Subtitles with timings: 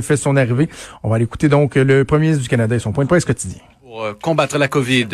[0.00, 0.68] fait son arrivée.
[1.02, 3.24] On va aller écouter donc le premier ministre du Canada et son point de presse
[3.24, 3.58] quotidien.
[3.82, 5.08] Pour euh, combattre la COVID,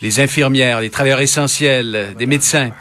[0.00, 2.72] les infirmières, les travailleurs essentiels, des médecins.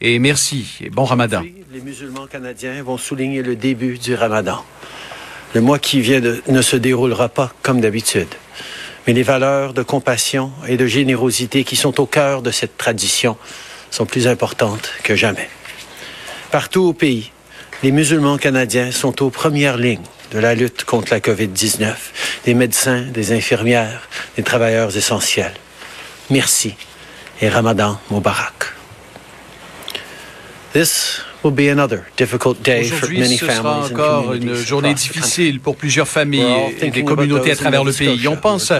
[0.00, 1.42] Et merci et bon ramadan.
[1.72, 4.64] Les musulmans canadiens vont souligner le début du ramadan.
[5.52, 8.28] Le mois qui vient de, ne se déroulera pas comme d'habitude.
[9.08, 13.36] Mais les valeurs de compassion et de générosité qui sont au cœur de cette tradition
[13.90, 15.50] sont plus importantes que jamais.
[16.52, 17.32] Partout au pays,
[17.82, 21.94] les musulmans canadiens sont aux premières lignes de la lutte contre la COVID-19,
[22.44, 25.54] des médecins, des infirmières, des travailleurs essentiels.
[26.30, 26.74] Merci
[27.40, 28.74] et Ramadan Mubarak.
[30.72, 34.94] This will be another difficult day for many ce sera families and encore une journée
[34.94, 38.28] difficile pour plusieurs familles et des communautés à travers in le pays.
[38.28, 38.72] On pense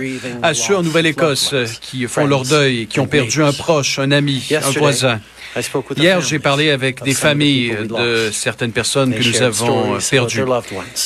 [0.43, 4.10] à ceux en Nouvelle-Écosse qui font leur deuil et qui ont perdu un proche, un
[4.10, 5.21] ami, un voisin.
[5.55, 10.45] The Hier, j'ai parlé avec des familles de certaines personnes que nous avons about perdues.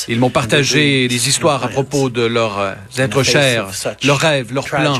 [0.07, 3.69] Ils m'ont partagé des histoires à propos de leurs euh, êtres chers,
[4.03, 4.99] leurs rêves, leurs plans.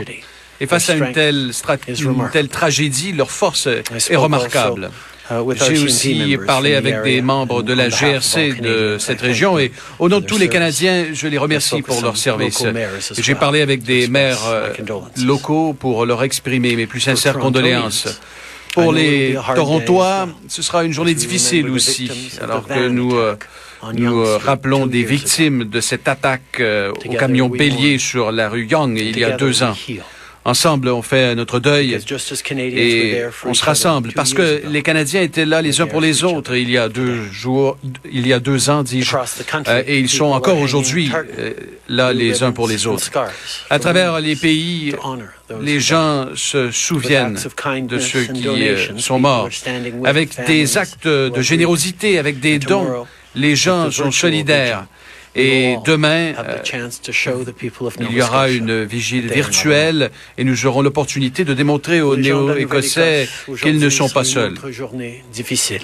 [0.60, 1.52] Et face à une telle,
[2.00, 4.92] une telle tragédie, leur force est remarquable.
[5.32, 5.36] uh,
[5.68, 10.20] J'ai aussi parlé avec des membres de la GRC de cette région et au nom
[10.20, 10.48] de tous les.
[10.54, 12.64] Canadiens, je les remercie pour leur service.
[13.18, 14.70] J'ai parlé avec des maires euh,
[15.18, 18.08] locaux pour leur exprimer mes plus sincères condoléances.
[18.74, 23.36] Pour les Torontois, ce sera une journée difficile aussi, alors que nous, euh,
[23.94, 28.66] nous euh, rappelons des victimes de cette attaque euh, au camion bélier sur la rue
[28.66, 29.76] Young il y a deux ans.
[30.46, 35.62] Ensemble, on fait notre deuil et on se rassemble parce que les Canadiens étaient là
[35.62, 37.78] les uns pour les autres il y a deux jours,
[38.12, 39.16] il y a deux ans, dis-je,
[39.68, 41.54] euh, et ils sont encore aujourd'hui euh,
[41.88, 43.10] là les uns pour les autres.
[43.70, 44.94] À travers les pays,
[45.62, 47.40] les gens se souviennent
[47.84, 49.50] de ceux qui euh, sont morts.
[50.04, 53.06] Avec des actes de générosité, avec des dons,
[53.36, 54.86] les gens sont solidaires.
[55.36, 56.58] Et demain, euh,
[58.12, 63.28] il y aura une vigile virtuelle et nous aurons l'opportunité de démontrer aux Néo-Écossais
[63.62, 64.54] qu'ils ne sont pas seuls.
[64.72, 65.82] Journée difficile.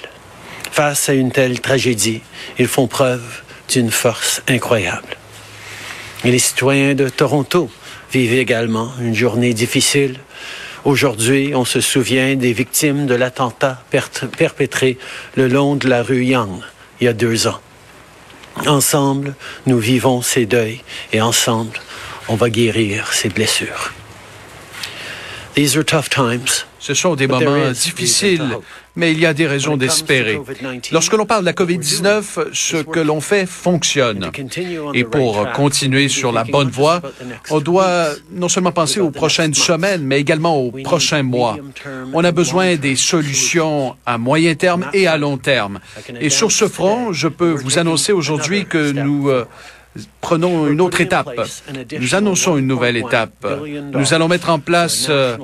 [0.71, 2.21] Face à une telle tragédie,
[2.59, 3.23] ils font preuve
[3.73, 5.17] d'une force incroyable.
[6.25, 7.69] Et les citoyens de Toronto
[8.13, 10.19] vivent également une journée difficile.
[10.85, 14.97] Aujourd'hui, on se souvient des victimes de l'attentat per- perpétré
[15.35, 16.61] le long de la rue Young
[17.01, 17.59] il y a deux ans.
[18.65, 20.81] Ensemble, nous vivons ces deuils
[21.13, 21.79] et ensemble,
[22.27, 23.93] on va guérir ces blessures.
[25.55, 26.65] These are tough times.
[26.79, 28.57] Ce sont des moments difficiles,
[28.95, 30.35] mais il y a des raisons d'espérer.
[30.37, 34.31] COVID-19, Lorsque l'on parle de la what we're COVID-19, doing ce que l'on fait fonctionne.
[34.93, 37.01] Et pour continuer sur la bonne voie,
[37.49, 41.57] on doit non seulement penser aux prochaines semaines, mais également aux prochains mois.
[42.13, 45.79] On a besoin des solutions à moyen terme et à long terme.
[46.19, 49.45] Et sur ce front, je peux vous annoncer aujourd'hui que nous euh,
[50.21, 51.29] prenons une autre étape.
[51.99, 53.47] Nous annonçons une nouvelle étape.
[53.93, 55.37] Nous allons mettre en place euh,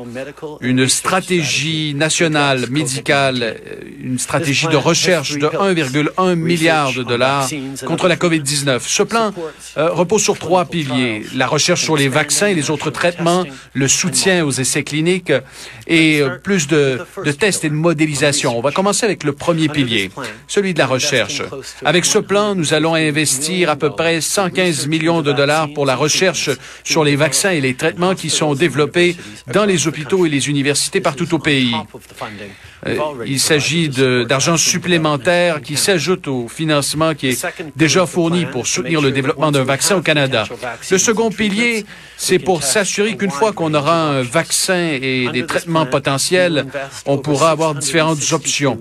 [0.62, 3.58] une stratégie nationale médicale,
[4.02, 7.50] une stratégie de recherche de 1,1 milliard de dollars
[7.86, 8.82] contre la COVID-19.
[8.82, 9.34] Ce plan
[9.78, 11.24] euh, repose sur trois piliers.
[11.36, 15.34] La recherche sur les vaccins et les autres traitements, le soutien aux essais cliniques
[15.88, 18.58] et euh, plus de, de tests et de modélisation.
[18.58, 20.12] On va commencer avec le premier pilier,
[20.48, 21.42] celui de la recherche.
[21.84, 25.96] Avec ce plan, nous allons investir à peu près 115 millions de dollars pour la
[25.96, 26.50] recherche
[26.84, 29.16] sur les vaccins et les traitements qui sont développés
[29.54, 31.74] dans les hôpitaux et les universités partout au pays.
[32.88, 39.02] Euh, il s'agit d'argent supplémentaire qui s'ajoute au financement qui est déjà fourni pour soutenir
[39.02, 40.46] le développement d'un vaccin au Canada.
[40.92, 41.86] Le second pilier,
[42.18, 46.66] c'est pour s'assurer qu'une fois qu'on aura un vaccin et des traitements potentiels,
[47.06, 48.78] on pourra avoir différentes options.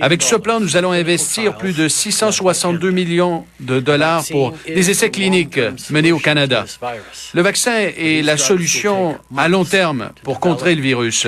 [0.00, 5.10] Avec ce plan, nous allons investir plus de 662 millions de dollars pour des essais
[5.10, 5.60] cliniques
[5.90, 6.64] menés au Canada.
[7.34, 11.26] Le vaccin est la solution à long terme pour contrer le virus.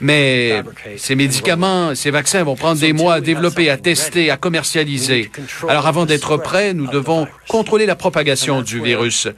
[0.00, 0.62] Mais
[0.96, 1.55] ces médicaments,
[1.94, 5.30] ces vaccins vont prendre des mois à développer, à tester, à commercialiser.
[5.68, 9.28] Alors avant d'être prêts, nous devons contrôler la propagation du virus.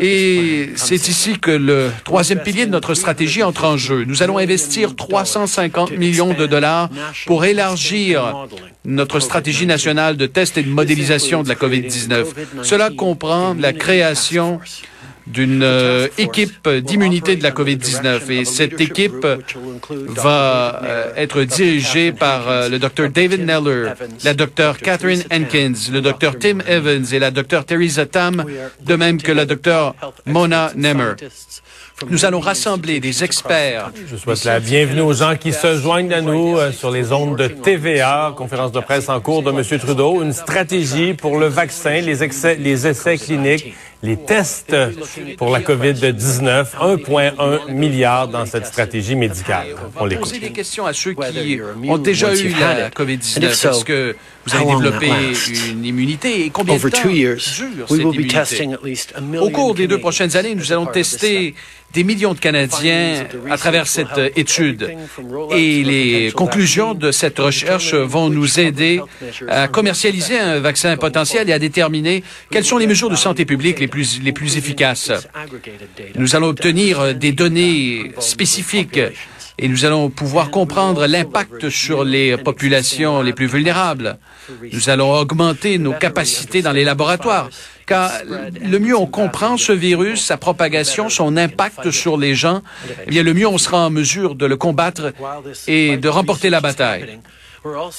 [0.00, 4.04] Et c'est ici que le troisième pilier de notre stratégie entre en jeu.
[4.04, 6.88] Nous allons investir 350 millions de dollars
[7.26, 8.46] pour élargir
[8.84, 12.26] notre stratégie nationale de tests et de modélisation de la COVID-19.
[12.62, 14.60] Cela comprend la création
[15.26, 18.30] d'une euh, équipe d'immunité de la COVID-19.
[18.30, 19.26] et cette équipe
[20.08, 23.92] va euh, être dirigée par euh, le Dr David Neller,
[24.24, 28.44] la Dr Catherine Hankins, le Dr Tim Evans et la Dr Theresa Tam,
[28.80, 29.94] de même que la Dr
[30.26, 31.14] Mona Nemmer.
[32.08, 33.92] Nous allons rassembler des experts.
[34.10, 37.36] Je souhaite la bienvenue aux gens qui se joignent à nous euh, sur les ondes
[37.36, 38.34] de TVA.
[38.36, 39.78] Conférence de presse en cours de M.
[39.78, 40.22] Trudeau.
[40.22, 44.74] Une stratégie pour le vaccin, les, excès, les essais cliniques les tests
[45.36, 49.76] pour la COVID-19, 1,1 milliard dans cette stratégie médicale.
[49.96, 53.44] On va poser des questions à ceux qui ont déjà eu la COVID-19.
[53.44, 55.08] Est-ce que vous avez développé
[55.70, 59.38] une immunité et combien de temps dure cette immunité?
[59.40, 61.54] Au cours des deux prochaines années, nous allons tester
[61.92, 64.94] des millions de Canadiens à travers cette étude.
[65.50, 69.00] Et les conclusions de cette recherche vont nous aider
[69.48, 73.80] à commercialiser un vaccin potentiel et à déterminer quelles sont les mesures de santé publique
[73.80, 75.12] les plus, les plus efficaces.
[76.16, 79.00] Nous allons obtenir des données spécifiques
[79.62, 84.18] et nous allons pouvoir comprendre l'impact sur les populations les plus vulnérables.
[84.72, 87.48] Nous allons augmenter nos capacités dans les laboratoires,
[87.86, 92.62] car le mieux on comprend ce virus, sa propagation, son impact sur les gens,
[93.06, 95.12] eh bien le mieux on sera en mesure de le combattre
[95.68, 97.20] et de remporter la bataille.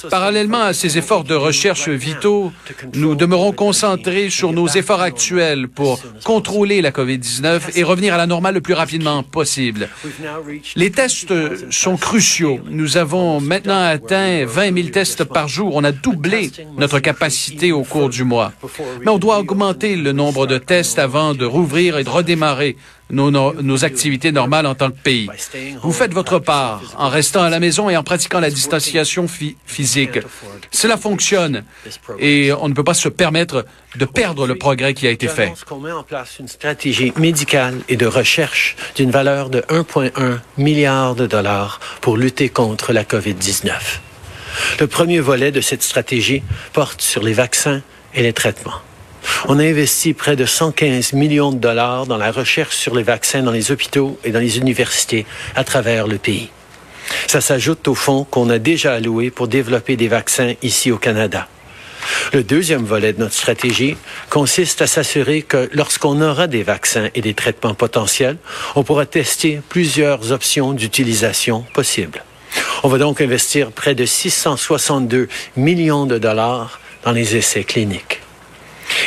[0.09, 2.51] Parallèlement à ces efforts de recherche vitaux,
[2.95, 8.27] nous demeurons concentrés sur nos efforts actuels pour contrôler la COVID-19 et revenir à la
[8.27, 9.89] normale le plus rapidement possible.
[10.75, 11.33] Les tests
[11.71, 12.59] sont cruciaux.
[12.69, 15.75] Nous avons maintenant atteint 20 000 tests par jour.
[15.75, 18.51] On a doublé notre capacité au cours du mois.
[19.01, 22.75] Mais on doit augmenter le nombre de tests avant de rouvrir et de redémarrer
[23.13, 25.29] nos, activités normales en tant que pays.
[25.81, 29.27] Vous faites votre part en restant à la maison et en pratiquant la distanciation
[29.65, 30.19] physique.
[30.71, 31.63] Cela fonctionne
[32.19, 33.65] et on ne peut pas se permettre
[33.95, 35.53] de perdre le progrès qui a été fait.
[35.71, 41.15] On met en place une stratégie médicale et de recherche d'une valeur de 1,1 milliard
[41.15, 43.71] de dollars pour lutter contre la COVID-19.
[44.79, 46.43] Le premier volet de cette stratégie
[46.73, 47.81] porte sur les vaccins
[48.13, 48.81] et les traitements.
[49.47, 53.43] On a investi près de 115 millions de dollars dans la recherche sur les vaccins
[53.43, 55.25] dans les hôpitaux et dans les universités
[55.55, 56.49] à travers le pays.
[57.27, 61.47] Ça s'ajoute au fonds qu'on a déjà alloué pour développer des vaccins ici au Canada.
[62.33, 63.95] Le deuxième volet de notre stratégie
[64.29, 68.37] consiste à s'assurer que lorsqu'on aura des vaccins et des traitements potentiels,
[68.75, 72.23] on pourra tester plusieurs options d'utilisation possibles.
[72.83, 78.22] On va donc investir près de 662 millions de dollars dans les essais cliniques.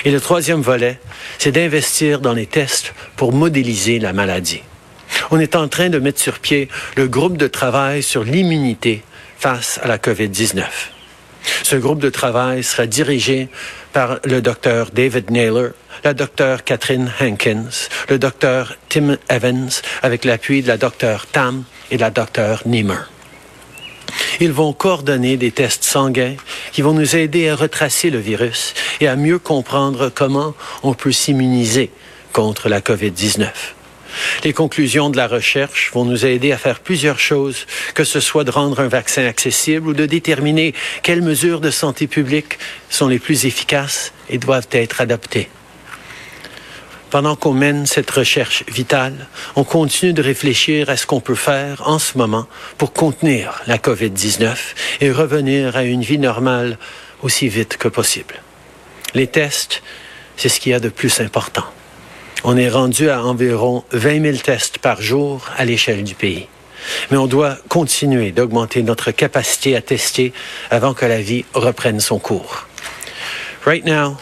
[0.05, 0.99] Et le troisième volet,
[1.39, 4.63] c'est d'investir dans les tests pour modéliser la maladie.
[5.31, 9.03] On est en train de mettre sur pied le groupe de travail sur l'immunité
[9.39, 10.65] face à la COVID-19.
[11.63, 13.49] Ce groupe de travail sera dirigé
[13.93, 15.71] par le docteur David Naylor,
[16.05, 19.71] la docteur Catherine Hankins, le docteur Tim Evans,
[20.03, 23.16] avec l'appui de la docteur Tam et la docteur Niemer.
[24.41, 26.37] Ils vont coordonner des tests sanguins
[26.73, 31.13] qui vont nous aider à retracer le virus et à mieux comprendre comment on peut
[31.13, 31.91] s'immuniser
[32.33, 33.49] contre la COVID-19.
[34.45, 38.45] Les conclusions de la recherche vont nous aider à faire plusieurs choses, que ce soit
[38.45, 42.59] de rendre un vaccin accessible ou de déterminer quelles mesures de santé publique
[42.91, 45.49] sont les plus efficaces et doivent être adoptées.
[47.17, 51.89] Pendant qu'on mène cette recherche vitale, on continue de réfléchir à ce qu'on peut faire
[51.89, 52.47] en ce moment
[52.77, 54.55] pour contenir la COVID-19
[55.01, 56.77] et revenir à une vie normale
[57.23, 58.43] aussi vite que possible.
[59.15, 59.83] Les tests,
[60.37, 61.65] c'est ce qu'il y a de plus important.
[62.45, 66.49] On est rendu à environ 20 000 tests par jour à l'échelle du pays.
[67.11, 70.35] Mais on doit continuer d'augmenter notre capacité à tester
[70.71, 72.67] avant que la vie reprenne son cours.
[73.65, 74.19] Right now,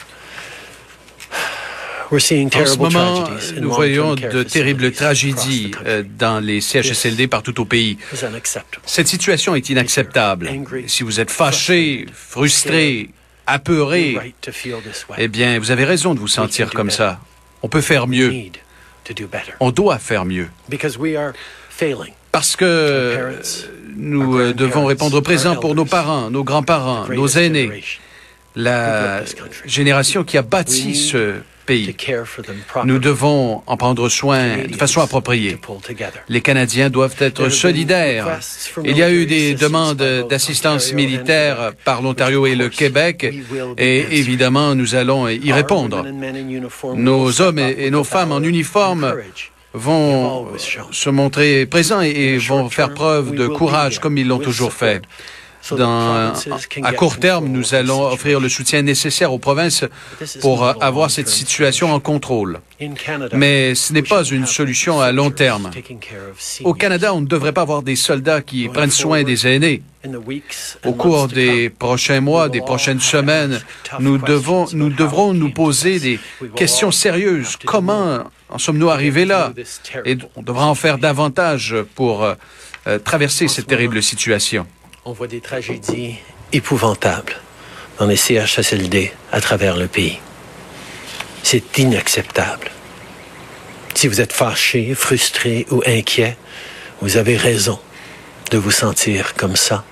[2.13, 3.25] en ce moment,
[3.61, 7.99] nous voyons de terribles tragédies euh, dans les CHSLD partout au pays.
[8.85, 10.51] Cette situation est inacceptable.
[10.87, 13.11] Si vous êtes fâché, frustré,
[13.47, 14.35] apeuré,
[15.19, 17.21] eh bien, vous avez raison de vous sentir comme ça.
[17.63, 18.33] On peut faire mieux.
[19.61, 20.49] On doit faire mieux.
[22.33, 23.39] Parce que
[23.97, 27.85] nous euh, devons répondre présent pour nos parents, nos grands-parents, nos aînés,
[28.57, 29.23] la
[29.65, 31.35] génération qui a bâti ce
[31.65, 31.97] pays.
[32.85, 35.59] Nous devons en prendre soin de façon appropriée.
[36.29, 38.39] Les Canadiens doivent être solidaires.
[38.85, 43.35] Il y a eu des demandes d'assistance militaire par l'Ontario et le Québec
[43.79, 46.05] et évidemment, nous allons y répondre.
[46.95, 49.15] Nos hommes et nos femmes en uniforme
[49.73, 50.49] vont
[50.93, 55.03] se montrer présents et vont faire preuve de courage comme ils l'ont toujours fait.
[55.71, 56.33] Dans,
[56.83, 59.85] à court terme, nous allons offrir le soutien nécessaire aux provinces
[60.41, 62.61] pour avoir cette situation en contrôle.
[63.33, 65.71] Mais ce n'est pas une solution à long terme.
[66.65, 69.83] Au Canada, on ne devrait pas avoir des soldats qui prennent soin des aînés.
[70.85, 73.61] Au cours des prochains mois, des prochaines semaines,
[74.01, 76.21] nous, devons, nous devrons nous poser des
[76.55, 77.57] questions sérieuses.
[77.65, 79.53] Comment en sommes-nous arrivés là?
[80.05, 82.35] Et on devra en faire davantage pour euh,
[82.87, 84.67] euh, traverser cette terrible situation.
[85.07, 86.17] On voit des tragédies
[86.53, 87.37] épouvantables
[87.99, 90.19] dans les CHSLD à travers le pays.
[91.43, 92.71] C'est inacceptable.
[93.95, 96.39] Si vous êtes fâché, frustré ou inquiet,
[97.03, 97.79] vous avez raison
[98.51, 99.85] de vous sentir comme ça.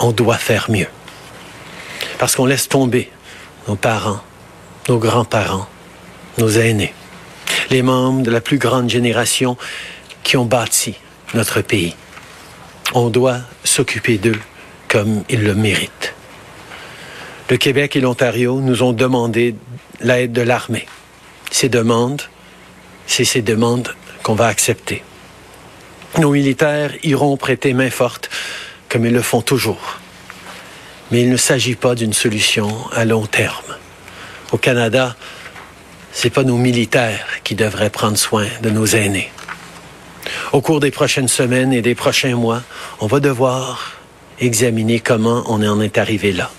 [0.00, 0.88] On doit faire mieux.
[2.18, 3.10] Parce qu'on laisse tomber
[3.66, 4.22] nos parents,
[4.88, 5.68] nos grands-parents,
[6.38, 6.94] nos aînés,
[7.68, 9.58] les membres de la plus grande génération
[10.22, 10.94] qui ont bâti
[11.34, 11.94] notre pays.
[12.94, 14.40] On doit s'occuper d'eux
[14.88, 16.14] comme ils le méritent.
[17.50, 19.54] Le Québec et l'Ontario nous ont demandé
[20.00, 20.86] l'aide de l'armée.
[21.50, 22.22] Ces demandes,
[23.06, 25.02] c'est ces demandes qu'on va accepter.
[26.18, 28.30] Nos militaires iront prêter main forte,
[28.88, 29.98] comme ils le font toujours.
[31.10, 33.76] Mais il ne s'agit pas d'une solution à long terme.
[34.52, 35.14] Au Canada,
[36.12, 39.30] c'est pas nos militaires qui devraient prendre soin de nos aînés.
[40.52, 42.62] Au cours des prochaines semaines et des prochains mois,
[43.00, 43.92] on va devoir
[44.40, 46.50] examiner comment on en est arrivé là.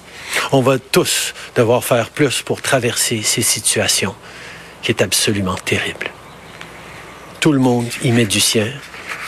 [0.52, 4.16] On va tous devoir faire plus pour traverser ces situations
[4.82, 6.12] qui est absolument terrible.
[7.40, 8.68] Tout le monde y met du sien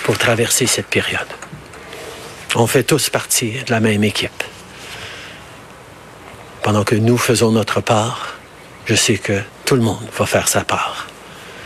[0.03, 1.27] pour traverser cette période.
[2.55, 4.43] On fait tous partie de la même équipe.
[6.63, 8.35] Pendant que nous faisons notre part,
[8.85, 11.07] je sais que tout le monde va faire sa part.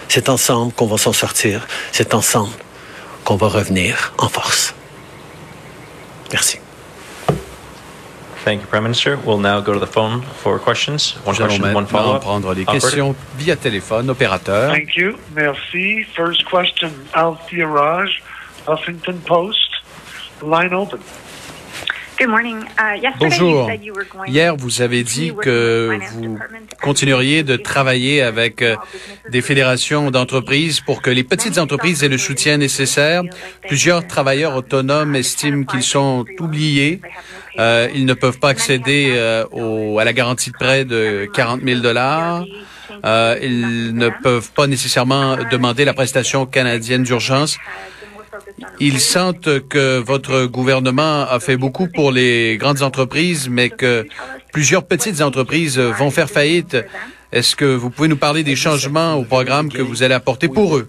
[0.07, 1.67] C'est ensemble qu'on va s'en sortir.
[1.91, 2.53] C'est ensemble
[3.23, 4.73] qu'on va revenir en force.
[6.31, 6.59] Merci.
[8.45, 9.17] Thank you, Prime Minister.
[9.25, 11.15] We'll now go to the phone for questions.
[11.25, 12.21] One question, one follow-up.
[12.21, 14.07] prendre des questions via téléphone.
[14.11, 14.71] Opérateur.
[14.71, 15.17] Thank you.
[15.33, 16.03] Merci.
[16.15, 18.21] First question, Althea Raj,
[18.67, 19.71] Huffington Post.
[20.43, 20.99] Line open.
[22.21, 22.27] Uh,
[23.19, 23.69] Bonjour.
[24.27, 26.37] Hier, vous avez dit que vous
[26.81, 28.75] continueriez de travailler avec euh,
[29.29, 33.23] des fédérations d'entreprises pour que les petites entreprises aient le soutien nécessaire.
[33.67, 37.01] Plusieurs travailleurs autonomes estiment qu'ils sont oubliés.
[37.59, 41.81] Euh, ils ne peuvent pas accéder euh, à la garantie de prêt de 40 000
[41.81, 42.45] dollars.
[43.41, 47.57] ils ne peuvent pas nécessairement demander la prestation canadienne d'urgence.
[48.79, 54.05] Ils sentent que votre gouvernement a fait beaucoup pour les grandes entreprises, mais que
[54.53, 56.77] plusieurs petites entreprises vont faire faillite
[57.35, 60.77] est-ce que vous pouvez nous parler des changements au programme que vous allez apporter pour
[60.77, 60.87] eux?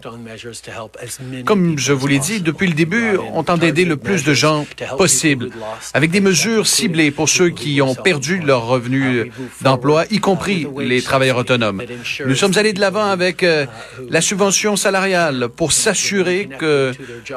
[1.44, 4.64] Comme je vous l'ai dit, depuis le début, on tente d'aider le plus de gens
[4.96, 5.50] possible,
[5.92, 11.02] avec des mesures ciblées pour ceux qui ont perdu leur revenu d'emploi, y compris les
[11.02, 11.82] travailleurs autonomes.
[12.24, 13.66] Nous sommes allés de l'avant avec euh,
[14.08, 16.92] la subvention salariale pour s'assurer que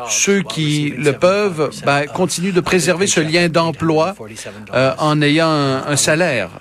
[0.08, 4.16] ceux qui le peuvent ben, continuent de préserver ce lien d'emploi
[4.76, 6.52] euh, en ayant un salaire.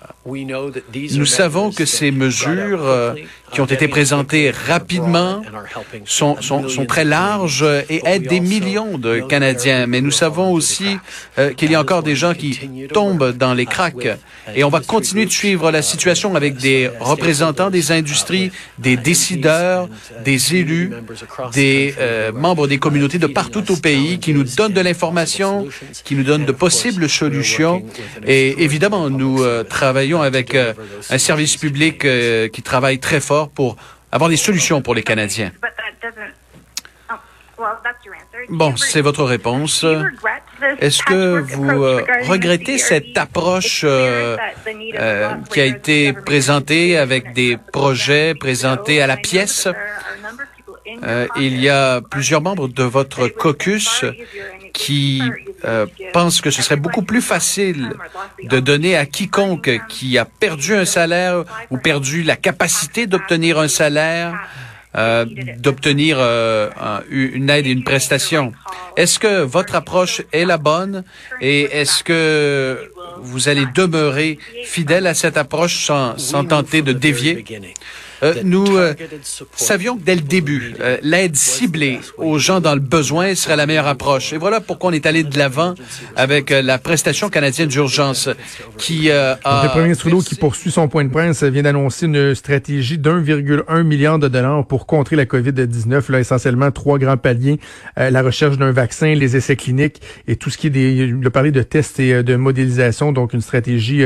[1.14, 3.14] Nous savons que ces mesures euh,
[3.52, 5.42] qui ont été présentées rapidement
[6.04, 9.86] sont, sont, sont, très larges et aident des millions de Canadiens.
[9.86, 10.98] Mais nous savons aussi
[11.38, 14.08] euh, qu'il y a encore des gens qui tombent dans les cracks.
[14.54, 19.88] Et on va continuer de suivre la situation avec des représentants des industries, des décideurs,
[20.24, 20.92] des élus,
[21.52, 25.66] des euh, membres des communautés de partout au pays qui nous donnent de l'information,
[26.04, 27.82] qui nous donnent de possibles solutions.
[28.26, 32.06] Et évidemment, nous travaillons avec un service public
[32.52, 33.76] qui travaille très fort pour
[34.12, 35.52] avoir des solutions pour les Canadiens.
[38.48, 39.84] Bon, c'est votre réponse.
[40.80, 44.36] Est-ce que vous euh, regrettez cette approche euh,
[44.94, 49.68] euh, qui a été présentée avec des projets présentés à la pièce?
[51.36, 54.04] il y a plusieurs membres de votre caucus
[54.72, 55.22] qui
[55.64, 57.92] euh, pensent que ce serait beaucoup plus facile
[58.42, 63.68] de donner à quiconque qui a perdu un salaire ou perdu la capacité d'obtenir un
[63.68, 64.34] salaire,
[64.96, 65.24] euh,
[65.58, 66.70] d'obtenir euh,
[67.10, 68.52] une aide et une prestation.
[68.96, 71.04] Est-ce que votre approche est la bonne
[71.40, 77.44] et est-ce que vous allez demeurer fidèle à cette approche sans, sans tenter de dévier?
[78.22, 78.94] Euh, nous euh,
[79.54, 83.66] savions que dès le début, euh, l'aide ciblée aux gens dans le besoin serait la
[83.66, 84.32] meilleure approche.
[84.32, 85.74] Et voilà pourquoi on est allé de l'avant
[86.16, 88.28] avec la prestation canadienne d'urgence
[88.76, 89.38] qui a...
[89.44, 93.82] le premier ministre Trudeau qui poursuit son point de presse vient d'annoncer une stratégie d'1,1
[93.82, 96.10] milliard de dollars pour contrer la COVID-19.
[96.10, 97.58] Là, essentiellement trois grands paliers.
[97.96, 101.06] la recherche d'un vaccin, les essais cliniques et tout ce qui est des...
[101.06, 103.12] Le parler de tests et de modélisation.
[103.12, 104.04] Donc, une stratégie...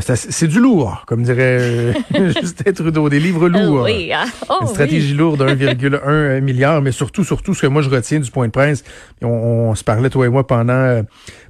[0.00, 3.08] c'est du lourd, comme dirait Justin Trudeau.
[3.08, 3.84] Des livres lourd.
[3.84, 4.26] Oui, hein.
[4.50, 8.30] oh, Une stratégie lourde, 1,1 milliard, mais surtout, surtout, ce que moi je retiens du
[8.30, 8.84] point de presse,
[9.22, 11.02] on, se parlait, toi et moi, pendant, euh,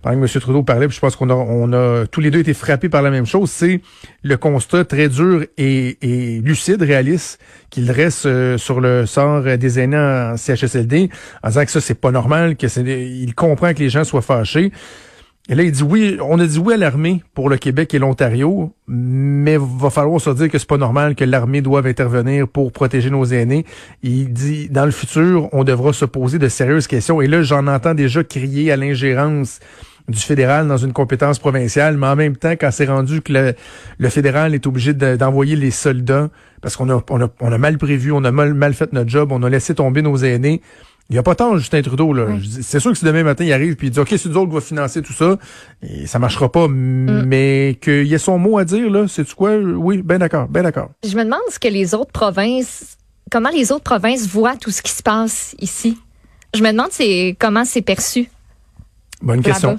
[0.02, 0.40] pendant que M.
[0.40, 3.02] Trudeau parlait, puis je pense qu'on a, on a tous les deux été frappés par
[3.02, 3.80] la même chose, c'est
[4.22, 7.40] le constat très dur et, et lucide, réaliste,
[7.70, 11.10] qu'il reste euh, sur le sort des aînés en CHSLD,
[11.42, 14.22] en disant que ça, c'est pas normal, que c'est, il comprend que les gens soient
[14.22, 14.70] fâchés.
[15.50, 17.98] Et là, il dit oui, on a dit oui à l'armée pour le Québec et
[17.98, 22.70] l'Ontario, mais va falloir se dire que c'est pas normal que l'armée doive intervenir pour
[22.70, 23.64] protéger nos aînés.
[24.02, 27.22] Il dit, dans le futur, on devra se poser de sérieuses questions.
[27.22, 29.60] Et là, j'en entends déjà crier à l'ingérence
[30.06, 33.54] du fédéral dans une compétence provinciale, mais en même temps, quand c'est rendu que
[33.98, 36.28] le, fédéral est obligé d'envoyer les soldats,
[36.60, 40.02] parce qu'on a, mal prévu, on a mal fait notre job, on a laissé tomber
[40.02, 40.60] nos aînés,
[41.10, 42.12] il n'y a pas tant Justin Trudeau.
[42.12, 42.26] là.
[42.60, 44.48] C'est sûr que si demain matin il arrive puis il dit OK, c'est nous autres
[44.48, 45.38] qui va financer tout ça,
[45.82, 46.68] et ça marchera pas.
[46.68, 47.24] Mm.
[47.26, 49.56] Mais qu'il y ait son mot à dire, là, c'est quoi?
[49.56, 50.90] Oui, ben d'accord, ben d'accord.
[51.04, 52.98] Je me demande ce que les autres provinces,
[53.30, 55.98] comment les autres provinces voient tout ce qui se passe ici.
[56.54, 58.30] Je me demande c'est comment c'est perçu.
[59.22, 59.78] Bonne question.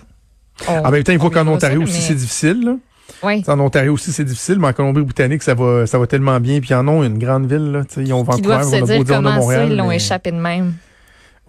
[0.67, 2.63] en même temps, il faut qu'en Ontario aussi, c'est difficile.
[2.63, 2.75] Là.
[3.23, 3.43] Oui.
[3.47, 6.59] En Ontario aussi, c'est difficile, mais en Colombie-Britannique, ça va, ça va tellement bien.
[6.59, 7.71] Puis en ont une grande ville.
[7.71, 7.81] Là.
[7.97, 9.67] ils ont Vancouver, on a beau dire, on a Montréal.
[9.67, 10.73] Ça, ils l'ont échappé de même.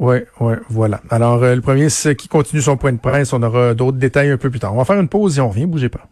[0.01, 1.03] Oui, oui, voilà.
[1.11, 3.35] Alors, euh, le premier, c'est qui continue son point de presse.
[3.35, 4.73] On aura d'autres détails un peu plus tard.
[4.75, 5.67] On va faire une pause et on revient.
[5.67, 6.09] Bougez pas.